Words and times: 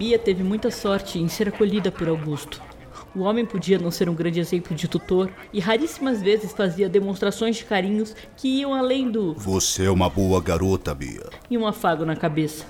Bia 0.00 0.18
teve 0.18 0.42
muita 0.42 0.70
sorte 0.70 1.18
em 1.18 1.28
ser 1.28 1.48
acolhida 1.48 1.92
por 1.92 2.08
Augusto. 2.08 2.62
O 3.14 3.20
homem 3.20 3.44
podia 3.44 3.78
não 3.78 3.90
ser 3.90 4.08
um 4.08 4.14
grande 4.14 4.40
exemplo 4.40 4.74
de 4.74 4.88
tutor 4.88 5.30
e 5.52 5.60
raríssimas 5.60 6.22
vezes 6.22 6.54
fazia 6.54 6.88
demonstrações 6.88 7.56
de 7.56 7.66
carinhos 7.66 8.16
que 8.34 8.48
iam 8.48 8.72
além 8.72 9.10
do 9.10 9.34
Você 9.34 9.84
é 9.84 9.90
uma 9.90 10.08
boa 10.08 10.40
garota, 10.40 10.94
Bia. 10.94 11.28
e 11.50 11.58
um 11.58 11.66
afago 11.66 12.06
na 12.06 12.16
cabeça. 12.16 12.64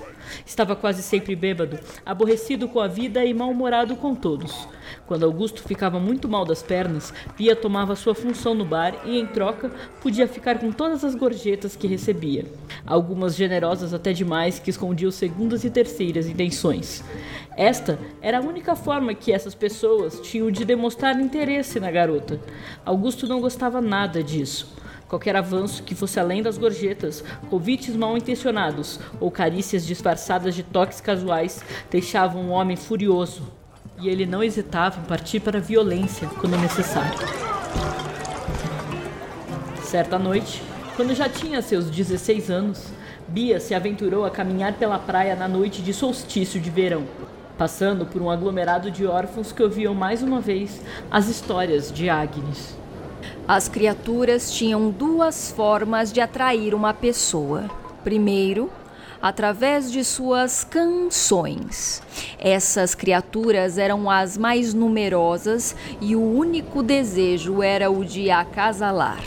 Estava 0.45 0.77
quase 0.77 1.02
sempre 1.02 1.34
bêbado, 1.37 1.79
aborrecido 2.05 2.69
com 2.69 2.80
a 2.80 2.88
vida 2.88 3.24
e 3.24 3.33
mal-humorado 3.33 3.97
com 3.97 4.15
todos. 4.15 4.69
Quando 5.06 5.24
Augusto 5.24 5.62
ficava 5.62 5.98
muito 5.98 6.28
mal 6.28 6.45
das 6.45 6.62
pernas, 6.62 7.12
Bia 7.37 7.55
tomava 7.55 7.97
sua 7.97 8.15
função 8.15 8.55
no 8.55 8.64
bar 8.64 8.95
e, 9.05 9.19
em 9.19 9.27
troca, 9.27 9.70
podia 10.01 10.27
ficar 10.27 10.59
com 10.59 10.73
todas 10.73 11.05
as 11.05 11.14
gorjetas 11.14 11.77
que 11.77 11.87
recebia. 11.87 12.45
Algumas 12.87 13.34
generosas 13.34 13.95
até 13.95 14.12
demais 14.12 14.59
que 14.59 14.70
escondiam 14.70 15.11
segundas 15.11 15.64
e 15.64 15.70
terceiras 15.70 16.27
intenções. 16.27 17.05
Esta 17.56 17.98
era 18.23 18.39
a 18.39 18.42
única 18.42 18.75
forma 18.75 19.14
que 19.14 19.33
essas 19.33 19.55
pessoas 19.55 20.20
tinham 20.20 20.50
de 20.50 20.64
demonstrar 20.64 21.20
interesse 21.20 21.78
na 21.78 21.91
garota. 21.91 22.41
Augusto 22.84 23.27
não 23.27 23.41
gostava 23.41 23.80
nada 23.80 24.23
disso. 24.23 24.80
Qualquer 25.10 25.34
avanço 25.34 25.82
que 25.82 25.92
fosse 25.92 26.20
além 26.20 26.41
das 26.41 26.56
gorjetas, 26.56 27.24
convites 27.50 27.96
mal 27.96 28.16
intencionados 28.16 29.00
ou 29.19 29.28
carícias 29.28 29.84
disfarçadas 29.84 30.55
de 30.55 30.62
toques 30.62 31.00
casuais 31.00 31.64
deixavam 31.91 32.45
o 32.45 32.50
homem 32.50 32.77
furioso. 32.77 33.42
E 34.00 34.08
ele 34.08 34.25
não 34.25 34.41
hesitava 34.41 35.00
em 35.00 35.05
partir 35.05 35.41
para 35.41 35.58
a 35.58 35.61
violência 35.61 36.28
quando 36.41 36.56
necessário. 36.56 37.19
Certa 39.83 40.16
noite, 40.16 40.62
quando 40.94 41.12
já 41.12 41.28
tinha 41.28 41.61
seus 41.61 41.91
16 41.91 42.48
anos, 42.48 42.86
Bia 43.27 43.58
se 43.58 43.75
aventurou 43.75 44.25
a 44.25 44.31
caminhar 44.31 44.75
pela 44.75 45.00
praia 45.00 45.34
na 45.34 45.48
noite 45.48 45.83
de 45.83 45.92
solstício 45.92 46.61
de 46.61 46.70
verão, 46.70 47.03
passando 47.58 48.06
por 48.06 48.22
um 48.22 48.31
aglomerado 48.31 48.92
de 48.92 49.05
órfãos 49.05 49.50
que 49.50 49.61
ouviam 49.61 49.92
mais 49.92 50.22
uma 50.22 50.41
vez 50.41 50.81
as 51.11 51.27
histórias 51.27 51.92
de 51.92 52.08
Agnes. 52.08 52.78
As 53.46 53.68
criaturas 53.68 54.52
tinham 54.52 54.90
duas 54.90 55.50
formas 55.50 56.12
de 56.12 56.20
atrair 56.20 56.74
uma 56.74 56.94
pessoa. 56.94 57.70
Primeiro, 58.04 58.70
através 59.20 59.92
de 59.92 60.02
suas 60.02 60.64
canções. 60.64 62.02
Essas 62.38 62.94
criaturas 62.94 63.76
eram 63.76 64.10
as 64.10 64.38
mais 64.38 64.72
numerosas 64.72 65.76
e 66.00 66.16
o 66.16 66.22
único 66.22 66.82
desejo 66.82 67.62
era 67.62 67.91
o 67.91 68.04
de 68.04 68.30
acasalar. 68.30 69.22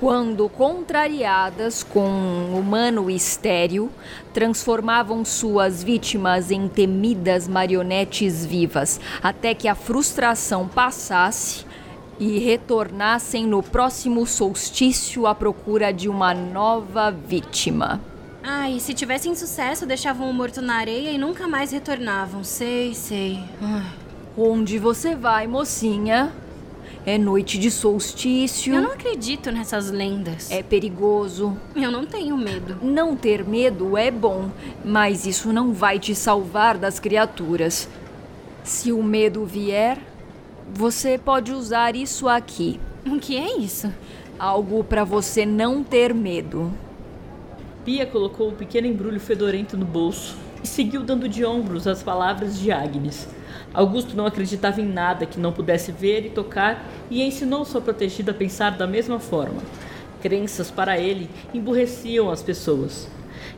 Quando 0.00 0.48
contrariadas 0.48 1.82
com 1.82 2.08
um 2.08 2.56
humano 2.56 3.10
estéril, 3.10 3.90
transformavam 4.32 5.24
suas 5.24 5.82
vítimas 5.82 6.52
em 6.52 6.68
temidas 6.68 7.48
marionetes 7.48 8.46
vivas, 8.46 9.00
até 9.20 9.54
que 9.54 9.66
a 9.66 9.74
frustração 9.74 10.68
passasse 10.68 11.66
e 12.18 12.38
retornassem 12.38 13.46
no 13.46 13.62
próximo 13.62 14.26
solstício 14.26 15.26
à 15.26 15.34
procura 15.34 15.92
de 15.92 16.08
uma 16.08 16.34
nova 16.34 17.10
vítima. 17.10 18.00
Ah, 18.42 18.70
e 18.70 18.80
se 18.80 18.94
tivessem 18.94 19.34
sucesso, 19.34 19.86
deixavam 19.86 20.30
o 20.30 20.32
morto 20.32 20.62
na 20.62 20.76
areia 20.76 21.10
e 21.10 21.18
nunca 21.18 21.46
mais 21.46 21.70
retornavam. 21.70 22.42
Sei, 22.42 22.94
sei. 22.94 23.38
Ai. 23.60 23.84
Onde 24.36 24.78
você 24.78 25.14
vai, 25.14 25.46
mocinha? 25.46 26.32
É 27.04 27.18
noite 27.18 27.58
de 27.58 27.70
solstício. 27.70 28.74
Eu 28.74 28.82
não 28.82 28.92
acredito 28.92 29.50
nessas 29.50 29.90
lendas. 29.90 30.50
É 30.50 30.62
perigoso. 30.62 31.56
Eu 31.74 31.90
não 31.90 32.06
tenho 32.06 32.36
medo. 32.36 32.76
Não 32.82 33.16
ter 33.16 33.44
medo 33.44 33.96
é 33.96 34.10
bom, 34.10 34.50
mas 34.84 35.26
isso 35.26 35.52
não 35.52 35.72
vai 35.72 35.98
te 35.98 36.14
salvar 36.14 36.78
das 36.78 37.00
criaturas. 37.00 37.88
Se 38.62 38.92
o 38.92 39.02
medo 39.02 39.44
vier, 39.44 39.98
você 40.74 41.18
pode 41.18 41.52
usar 41.52 41.96
isso 41.96 42.28
aqui. 42.28 42.80
O 43.06 43.18
que 43.18 43.36
é 43.36 43.58
isso? 43.58 43.92
Algo 44.38 44.84
para 44.84 45.04
você 45.04 45.46
não 45.46 45.82
ter 45.82 46.14
medo. 46.14 46.72
Bia 47.84 48.04
colocou 48.06 48.50
o 48.50 48.52
pequeno 48.52 48.86
embrulho 48.86 49.18
fedorento 49.18 49.76
no 49.76 49.86
bolso 49.86 50.36
e 50.62 50.66
seguiu 50.66 51.02
dando 51.02 51.28
de 51.28 51.44
ombros 51.44 51.86
as 51.86 52.02
palavras 52.02 52.58
de 52.58 52.70
Agnes. 52.70 53.28
Augusto 53.72 54.16
não 54.16 54.26
acreditava 54.26 54.80
em 54.80 54.86
nada 54.86 55.26
que 55.26 55.40
não 55.40 55.52
pudesse 55.52 55.90
ver 55.90 56.26
e 56.26 56.30
tocar 56.30 56.84
e 57.10 57.22
ensinou 57.22 57.64
sua 57.64 57.80
protegida 57.80 58.32
a 58.32 58.34
pensar 58.34 58.70
da 58.70 58.86
mesma 58.86 59.18
forma. 59.18 59.62
Crenças 60.20 60.70
para 60.70 60.98
ele 60.98 61.30
emburreciam 61.54 62.30
as 62.30 62.42
pessoas. 62.42 63.08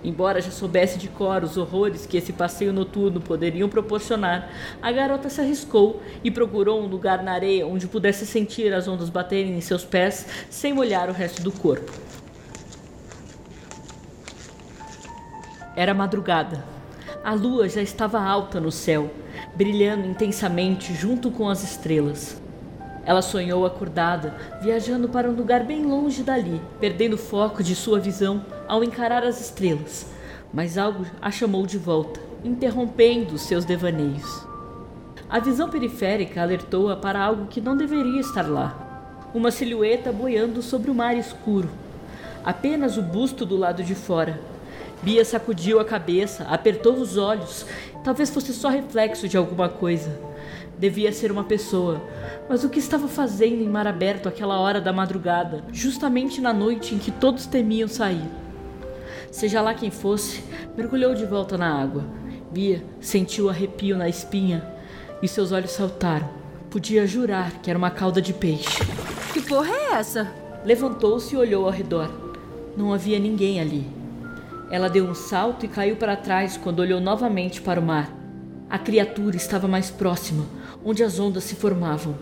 Embora 0.02 0.40
já 0.40 0.50
soubesse 0.50 0.98
de 0.98 1.08
cor 1.08 1.44
os 1.44 1.56
horrores 1.56 2.06
que 2.06 2.16
esse 2.16 2.32
passeio 2.32 2.72
noturno 2.72 3.20
poderiam 3.20 3.68
proporcionar, 3.68 4.50
a 4.80 4.90
garota 4.90 5.28
se 5.28 5.40
arriscou 5.40 6.02
e 6.24 6.30
procurou 6.30 6.82
um 6.82 6.86
lugar 6.86 7.22
na 7.22 7.32
areia 7.32 7.66
onde 7.66 7.86
pudesse 7.86 8.26
sentir 8.26 8.72
as 8.72 8.88
ondas 8.88 9.08
baterem 9.08 9.56
em 9.56 9.60
seus 9.60 9.84
pés 9.84 10.26
sem 10.48 10.72
molhar 10.72 11.08
o 11.08 11.12
resto 11.12 11.42
do 11.42 11.52
corpo. 11.52 11.92
Era 15.76 15.94
madrugada. 15.94 16.64
A 17.22 17.32
lua 17.32 17.68
já 17.68 17.82
estava 17.82 18.20
alta 18.20 18.60
no 18.60 18.72
céu, 18.72 19.10
brilhando 19.54 20.06
intensamente 20.06 20.94
junto 20.94 21.30
com 21.30 21.48
as 21.48 21.62
estrelas. 21.62 22.40
Ela 23.04 23.22
sonhou 23.22 23.64
acordada, 23.64 24.34
viajando 24.60 25.08
para 25.08 25.28
um 25.28 25.34
lugar 25.34 25.64
bem 25.64 25.84
longe 25.84 26.22
dali, 26.22 26.60
perdendo 26.78 27.14
o 27.14 27.18
foco 27.18 27.62
de 27.62 27.74
sua 27.74 27.98
visão 27.98 28.44
ao 28.68 28.84
encarar 28.84 29.24
as 29.24 29.40
estrelas. 29.40 30.06
Mas 30.52 30.76
algo 30.76 31.06
a 31.20 31.30
chamou 31.30 31.66
de 31.66 31.78
volta, 31.78 32.20
interrompendo 32.44 33.38
seus 33.38 33.64
devaneios. 33.64 34.46
A 35.28 35.38
visão 35.38 35.68
periférica 35.68 36.42
alertou-a 36.42 36.96
para 36.96 37.20
algo 37.20 37.46
que 37.46 37.60
não 37.60 37.76
deveria 37.76 38.20
estar 38.20 38.48
lá. 38.48 39.28
Uma 39.32 39.50
silhueta 39.50 40.10
boiando 40.12 40.60
sobre 40.60 40.90
o 40.90 40.94
mar 40.94 41.16
escuro. 41.16 41.70
Apenas 42.44 42.96
o 42.96 43.02
busto 43.02 43.46
do 43.46 43.56
lado 43.56 43.82
de 43.82 43.94
fora. 43.94 44.40
Bia 45.02 45.24
sacudiu 45.24 45.80
a 45.80 45.84
cabeça, 45.84 46.44
apertou 46.44 46.94
os 46.94 47.16
olhos. 47.16 47.64
Talvez 48.04 48.28
fosse 48.28 48.52
só 48.52 48.68
reflexo 48.68 49.26
de 49.26 49.36
alguma 49.36 49.68
coisa. 49.68 50.20
Devia 50.78 51.10
ser 51.10 51.32
uma 51.32 51.44
pessoa. 51.44 52.02
Mas 52.48 52.64
o 52.64 52.68
que 52.68 52.78
estava 52.78 53.08
fazendo 53.08 53.62
em 53.62 53.68
mar 53.68 53.86
aberto 53.86 54.28
àquela 54.28 54.58
hora 54.58 54.80
da 54.80 54.92
madrugada, 54.92 55.64
justamente 55.72 56.40
na 56.40 56.52
noite 56.52 56.94
em 56.94 56.98
que 56.98 57.10
todos 57.10 57.46
temiam 57.46 57.88
sair? 57.88 58.28
Seja 59.30 59.62
lá 59.62 59.72
quem 59.72 59.90
fosse, 59.90 60.42
mergulhou 60.76 61.14
de 61.14 61.24
volta 61.24 61.56
na 61.56 61.80
água. 61.80 62.04
Bia 62.50 62.84
sentiu 63.00 63.48
arrepio 63.48 63.96
na 63.96 64.08
espinha 64.08 64.66
e 65.22 65.28
seus 65.28 65.50
olhos 65.50 65.70
saltaram. 65.70 66.28
Podia 66.68 67.06
jurar 67.06 67.52
que 67.62 67.70
era 67.70 67.78
uma 67.78 67.90
cauda 67.90 68.20
de 68.20 68.34
peixe. 68.34 68.84
Que 69.32 69.40
porra 69.40 69.70
é 69.70 69.92
essa? 69.94 70.30
Levantou-se 70.64 71.34
e 71.34 71.38
olhou 71.38 71.64
ao 71.64 71.70
redor. 71.70 72.10
Não 72.76 72.92
havia 72.92 73.18
ninguém 73.18 73.60
ali. 73.60 73.99
Ela 74.70 74.88
deu 74.88 75.04
um 75.04 75.14
salto 75.14 75.66
e 75.66 75.68
caiu 75.68 75.96
para 75.96 76.16
trás 76.16 76.56
quando 76.56 76.78
olhou 76.78 77.00
novamente 77.00 77.60
para 77.60 77.80
o 77.80 77.82
mar. 77.82 78.16
A 78.68 78.78
criatura 78.78 79.36
estava 79.36 79.66
mais 79.66 79.90
próxima, 79.90 80.46
onde 80.84 81.02
as 81.02 81.18
ondas 81.18 81.42
se 81.42 81.56
formavam. 81.56 82.16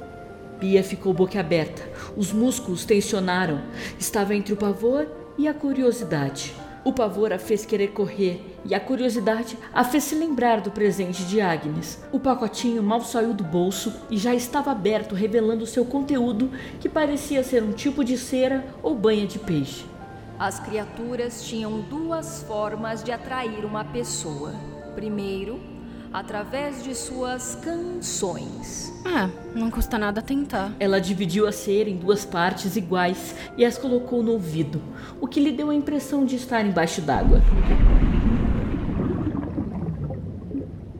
Bia 0.58 0.82
ficou 0.82 1.12
boquiaberta. 1.12 1.82
Os 2.16 2.32
músculos 2.32 2.86
tensionaram. 2.86 3.60
Estava 3.98 4.34
entre 4.34 4.54
o 4.54 4.56
pavor 4.56 5.06
e 5.36 5.46
a 5.46 5.52
curiosidade. 5.52 6.54
O 6.84 6.92
pavor 6.92 7.34
a 7.34 7.38
fez 7.38 7.66
querer 7.66 7.88
correr 7.88 8.42
e 8.64 8.74
a 8.74 8.80
curiosidade 8.80 9.58
a 9.74 9.84
fez 9.84 10.04
se 10.04 10.14
lembrar 10.14 10.62
do 10.62 10.70
presente 10.70 11.24
de 11.24 11.38
Agnes. 11.38 12.02
O 12.10 12.18
pacotinho 12.18 12.82
mal 12.82 13.02
saiu 13.02 13.34
do 13.34 13.44
bolso 13.44 13.92
e 14.10 14.16
já 14.16 14.34
estava 14.34 14.70
aberto, 14.70 15.14
revelando 15.14 15.66
seu 15.66 15.84
conteúdo, 15.84 16.50
que 16.80 16.88
parecia 16.88 17.44
ser 17.44 17.62
um 17.62 17.72
tipo 17.72 18.02
de 18.02 18.16
cera 18.16 18.64
ou 18.82 18.94
banha 18.94 19.26
de 19.26 19.38
peixe. 19.38 19.84
As 20.38 20.60
criaturas 20.60 21.42
tinham 21.42 21.80
duas 21.80 22.44
formas 22.44 23.02
de 23.02 23.10
atrair 23.10 23.64
uma 23.64 23.84
pessoa. 23.84 24.54
Primeiro, 24.94 25.60
através 26.12 26.84
de 26.84 26.94
suas 26.94 27.56
canções. 27.56 28.92
Ah, 29.04 29.28
não 29.52 29.68
custa 29.68 29.98
nada 29.98 30.22
tentar. 30.22 30.72
Ela 30.78 31.00
dividiu 31.00 31.44
a 31.48 31.50
cera 31.50 31.90
em 31.90 31.96
duas 31.96 32.24
partes 32.24 32.76
iguais 32.76 33.34
e 33.56 33.64
as 33.64 33.76
colocou 33.76 34.22
no 34.22 34.30
ouvido, 34.30 34.80
o 35.20 35.26
que 35.26 35.40
lhe 35.40 35.50
deu 35.50 35.70
a 35.70 35.74
impressão 35.74 36.24
de 36.24 36.36
estar 36.36 36.64
embaixo 36.64 37.02
d'água. 37.02 37.42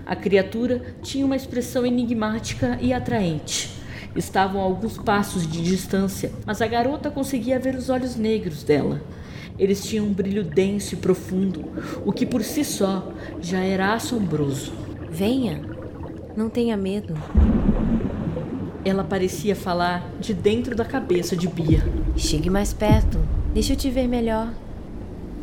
A 0.04 0.16
criatura 0.16 0.96
tinha 1.00 1.24
uma 1.24 1.36
expressão 1.36 1.86
enigmática 1.86 2.76
e 2.80 2.92
atraente. 2.92 3.70
Estavam 4.16 4.60
a 4.60 4.64
alguns 4.64 4.98
passos 4.98 5.46
de 5.46 5.62
distância, 5.62 6.32
mas 6.44 6.60
a 6.60 6.66
garota 6.66 7.08
conseguia 7.08 7.60
ver 7.60 7.76
os 7.76 7.88
olhos 7.88 8.16
negros 8.16 8.64
dela. 8.64 9.00
Eles 9.58 9.84
tinham 9.84 10.06
um 10.06 10.12
brilho 10.12 10.44
denso 10.44 10.94
e 10.94 10.96
profundo, 10.96 11.64
o 12.04 12.12
que 12.12 12.24
por 12.24 12.42
si 12.42 12.64
só 12.64 13.12
já 13.40 13.58
era 13.58 13.92
assombroso. 13.92 14.72
Venha, 15.10 15.60
não 16.36 16.48
tenha 16.48 16.76
medo. 16.76 17.14
Ela 18.84 19.02
parecia 19.02 19.56
falar 19.56 20.08
de 20.20 20.32
dentro 20.32 20.76
da 20.76 20.84
cabeça 20.84 21.36
de 21.36 21.48
Bia. 21.48 21.82
Chegue 22.16 22.48
mais 22.48 22.72
perto, 22.72 23.18
deixa 23.52 23.72
eu 23.72 23.76
te 23.76 23.90
ver 23.90 24.06
melhor. 24.06 24.52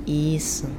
Isso, 0.08 0.70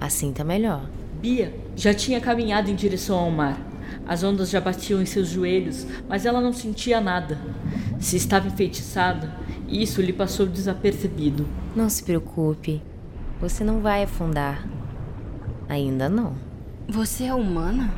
assim 0.00 0.32
tá 0.32 0.42
melhor. 0.42 0.90
Bia 1.20 1.54
já 1.76 1.94
tinha 1.94 2.20
caminhado 2.20 2.70
em 2.70 2.74
direção 2.74 3.16
ao 3.16 3.30
mar. 3.30 3.60
As 4.06 4.22
ondas 4.22 4.50
já 4.50 4.60
batiam 4.60 5.00
em 5.00 5.06
seus 5.06 5.28
joelhos, 5.28 5.86
mas 6.08 6.26
ela 6.26 6.40
não 6.40 6.52
sentia 6.52 7.00
nada. 7.00 7.38
Se 8.00 8.16
estava 8.16 8.48
enfeitiçada, 8.48 9.32
isso 9.68 10.00
lhe 10.00 10.12
passou 10.12 10.46
desapercebido. 10.46 11.46
Não 11.74 11.88
se 11.88 12.02
preocupe. 12.02 12.82
Você 13.40 13.64
não 13.64 13.80
vai 13.80 14.04
afundar. 14.04 14.66
Ainda 15.68 16.08
não. 16.08 16.34
Você 16.88 17.24
é 17.24 17.34
humana? 17.34 17.92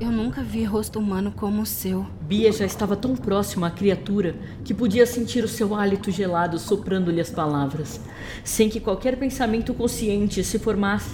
Eu 0.00 0.12
nunca 0.12 0.44
vi 0.44 0.62
rosto 0.62 1.00
humano 1.00 1.32
como 1.34 1.62
o 1.62 1.66
seu. 1.66 2.06
Bia 2.20 2.52
já 2.52 2.64
estava 2.64 2.94
tão 2.94 3.16
próxima 3.16 3.66
à 3.66 3.70
criatura 3.70 4.36
que 4.62 4.72
podia 4.72 5.04
sentir 5.04 5.42
o 5.42 5.48
seu 5.48 5.74
hálito 5.74 6.10
gelado 6.12 6.56
soprando-lhe 6.56 7.20
as 7.20 7.30
palavras. 7.30 8.00
Sem 8.44 8.68
que 8.68 8.78
qualquer 8.78 9.16
pensamento 9.16 9.74
consciente 9.74 10.44
se 10.44 10.58
formasse, 10.58 11.10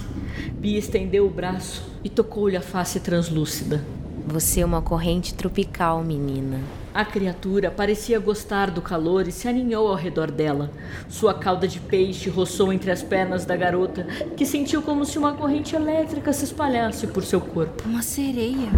Bia 0.59 0.79
estendeu 0.79 1.27
o 1.27 1.31
braço 1.31 1.83
e 2.03 2.11
tocou-lhe 2.11 2.59
a 2.59 2.61
face 2.61 3.01
translúcida. 3.01 3.83
Você 4.27 4.61
é 4.61 4.67
uma 4.67 4.83
corrente 4.83 5.33
tropical, 5.33 6.05
menina. 6.05 6.61
A 6.95 7.05
criatura 7.05 7.73
parecia 7.73 8.21
gostar 8.21 8.71
do 8.71 8.81
calor 8.81 9.27
e 9.27 9.33
se 9.33 9.49
aninhou 9.49 9.89
ao 9.89 9.97
redor 9.97 10.31
dela. 10.31 10.71
Sua 11.09 11.35
cauda 11.35 11.67
de 11.67 11.81
peixe 11.81 12.31
roçou 12.31 12.73
entre 12.73 12.89
as 12.89 13.03
pernas 13.03 13.45
da 13.45 13.57
garota, 13.57 14.05
que 14.37 14.47
sentiu 14.47 14.81
como 14.81 15.05
se 15.05 15.19
uma 15.19 15.33
corrente 15.33 15.75
elétrica 15.75 16.33
se 16.33 16.45
espalhasse 16.45 17.09
por 17.09 17.25
seu 17.25 17.41
corpo. 17.41 17.83
Uma 17.85 18.01
sereia. 18.01 18.69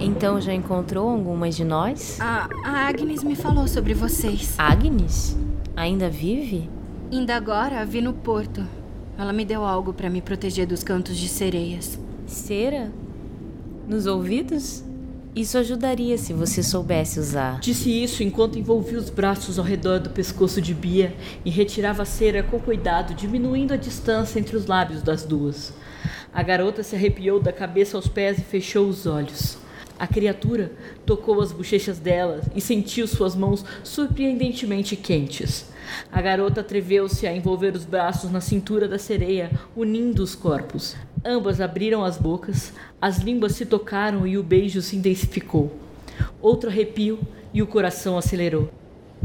Então 0.00 0.40
já 0.40 0.54
encontrou 0.54 1.10
algumas 1.10 1.54
de 1.54 1.62
nós? 1.62 2.18
A, 2.22 2.48
a 2.64 2.88
Agnes 2.88 3.22
me 3.22 3.36
falou 3.36 3.68
sobre 3.68 3.92
vocês. 3.92 4.54
Agnes? 4.56 5.36
Ainda 5.76 6.08
vive? 6.08 6.70
Ainda 7.12 7.36
agora 7.36 7.82
a 7.82 7.84
vi 7.84 8.00
no 8.00 8.14
porto. 8.14 8.64
Ela 9.18 9.34
me 9.34 9.44
deu 9.44 9.62
algo 9.62 9.92
para 9.92 10.08
me 10.08 10.22
proteger 10.22 10.66
dos 10.66 10.82
cantos 10.82 11.18
de 11.18 11.28
sereias. 11.28 11.98
Cera? 12.26 12.90
Nos 13.86 14.06
ouvidos? 14.06 14.82
Isso 15.36 15.58
ajudaria 15.58 16.16
se 16.16 16.32
você 16.32 16.62
soubesse 16.62 17.20
usar. 17.20 17.60
Disse 17.60 17.90
isso 17.90 18.22
enquanto 18.22 18.58
envolvia 18.58 18.96
os 18.96 19.10
braços 19.10 19.58
ao 19.58 19.64
redor 19.66 19.98
do 20.00 20.08
pescoço 20.08 20.62
de 20.62 20.72
Bia 20.72 21.14
e 21.44 21.50
retirava 21.50 22.04
a 22.04 22.06
cera 22.06 22.42
com 22.42 22.58
cuidado, 22.58 23.12
diminuindo 23.12 23.74
a 23.74 23.76
distância 23.76 24.38
entre 24.38 24.56
os 24.56 24.64
lábios 24.64 25.02
das 25.02 25.24
duas. 25.24 25.74
A 26.32 26.42
garota 26.42 26.82
se 26.82 26.96
arrepiou 26.96 27.38
da 27.38 27.52
cabeça 27.52 27.98
aos 27.98 28.08
pés 28.08 28.38
e 28.38 28.40
fechou 28.40 28.88
os 28.88 29.04
olhos. 29.04 29.58
A 29.98 30.06
criatura 30.06 30.72
tocou 31.04 31.42
as 31.42 31.52
bochechas 31.52 31.98
dela 31.98 32.40
e 32.54 32.60
sentiu 32.62 33.06
suas 33.06 33.36
mãos 33.36 33.62
surpreendentemente 33.84 34.96
quentes. 34.96 35.66
A 36.10 36.22
garota 36.22 36.62
atreveu-se 36.62 37.26
a 37.26 37.36
envolver 37.36 37.76
os 37.76 37.84
braços 37.84 38.30
na 38.30 38.40
cintura 38.40 38.88
da 38.88 38.98
sereia, 38.98 39.50
unindo 39.76 40.22
os 40.22 40.34
corpos. 40.34 40.96
Ambas 41.28 41.60
abriram 41.60 42.04
as 42.04 42.16
bocas, 42.16 42.72
as 43.02 43.18
línguas 43.18 43.56
se 43.56 43.66
tocaram 43.66 44.24
e 44.28 44.38
o 44.38 44.44
beijo 44.44 44.80
se 44.80 44.94
intensificou. 44.94 45.76
Outro 46.40 46.70
arrepio 46.70 47.18
e 47.52 47.60
o 47.60 47.66
coração 47.66 48.16
acelerou. 48.16 48.70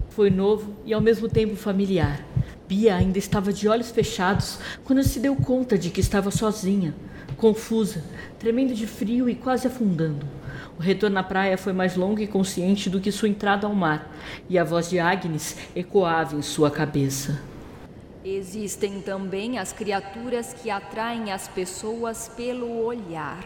Foi 0.09 0.31
novo 0.31 0.73
e 0.83 0.95
ao 0.95 0.99
mesmo 0.99 1.29
tempo 1.29 1.55
familiar. 1.55 2.25
Bia 2.67 2.95
ainda 2.95 3.19
estava 3.19 3.53
de 3.53 3.67
olhos 3.67 3.91
fechados 3.91 4.57
quando 4.83 5.03
se 5.03 5.19
deu 5.19 5.35
conta 5.35 5.77
de 5.77 5.91
que 5.91 6.01
estava 6.01 6.31
sozinha, 6.31 6.95
confusa, 7.37 8.03
tremendo 8.39 8.73
de 8.73 8.87
frio 8.87 9.29
e 9.29 9.35
quase 9.35 9.67
afundando. 9.67 10.25
O 10.79 10.81
retorno 10.81 11.19
à 11.19 11.23
praia 11.23 11.55
foi 11.55 11.71
mais 11.71 11.95
longo 11.95 12.19
e 12.19 12.25
consciente 12.25 12.89
do 12.89 12.99
que 12.99 13.11
sua 13.11 13.29
entrada 13.29 13.67
ao 13.67 13.75
mar, 13.75 14.11
e 14.49 14.57
a 14.57 14.63
voz 14.63 14.89
de 14.89 14.97
Agnes 14.97 15.55
ecoava 15.75 16.35
em 16.35 16.41
sua 16.41 16.71
cabeça. 16.71 17.39
Existem 18.23 19.01
também 19.01 19.57
as 19.57 19.73
criaturas 19.73 20.53
que 20.53 20.69
atraem 20.69 21.31
as 21.31 21.47
pessoas 21.47 22.29
pelo 22.29 22.83
olhar. 22.83 23.43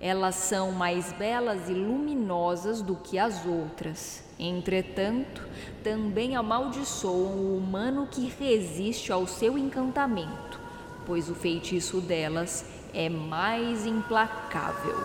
Elas 0.00 0.34
são 0.36 0.72
mais 0.72 1.12
belas 1.12 1.68
e 1.68 1.74
luminosas 1.74 2.80
do 2.80 2.96
que 2.96 3.18
as 3.18 3.44
outras. 3.44 4.24
Entretanto, 4.38 5.46
também 5.84 6.36
amaldiçoam 6.36 7.36
o 7.36 7.58
humano 7.58 8.08
que 8.10 8.32
resiste 8.40 9.12
ao 9.12 9.26
seu 9.26 9.58
encantamento, 9.58 10.58
pois 11.04 11.28
o 11.28 11.34
feitiço 11.34 12.00
delas 12.00 12.64
é 12.94 13.10
mais 13.10 13.84
implacável. 13.84 14.96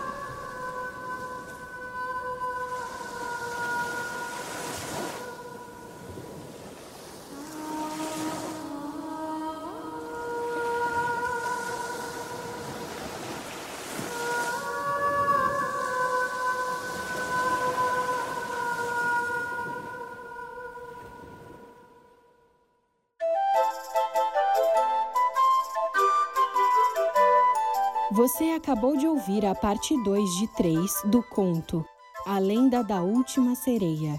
Você 28.16 28.44
acabou 28.52 28.96
de 28.96 29.06
ouvir 29.06 29.44
a 29.44 29.54
parte 29.54 29.94
2 30.02 30.36
de 30.36 30.46
3 30.56 31.02
do 31.04 31.22
conto 31.22 31.84
A 32.24 32.38
Lenda 32.38 32.82
da 32.82 33.02
Última 33.02 33.54
Sereia. 33.54 34.18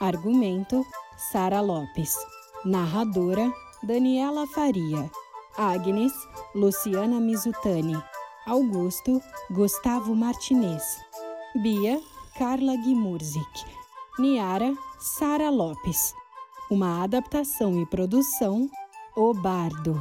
Argumento: 0.00 0.86
Sara 1.32 1.60
Lopes. 1.60 2.14
Narradora: 2.64 3.52
Daniela 3.82 4.46
Faria. 4.46 5.10
Agnes: 5.58 6.12
Luciana 6.54 7.18
Mizutani. 7.18 8.00
Augusto: 8.46 9.20
Gustavo 9.50 10.14
Martinez. 10.14 11.00
Bia: 11.60 12.00
Carla 12.38 12.76
Gimurzik. 12.84 13.64
Niara: 14.16 14.72
Sara 15.00 15.50
Lopes. 15.50 16.14
Uma 16.70 17.02
adaptação 17.02 17.82
e 17.82 17.86
produção: 17.86 18.70
O 19.16 19.34
Bardo. 19.34 20.00